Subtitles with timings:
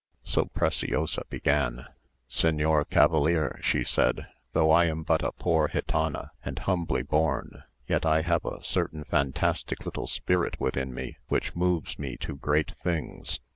[0.23, 1.85] So Preciosa began.
[2.27, 8.03] "Señor cavalier," she said, "though I am but a poor gitana and humbly born, yet
[8.03, 13.41] I have a certain fantastic little spirit within me, which moves me to great things.